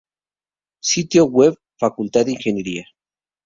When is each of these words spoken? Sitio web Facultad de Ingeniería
Sitio 0.91 1.25
web 1.27 1.59
Facultad 1.79 2.25
de 2.25 2.31
Ingeniería 2.31 2.87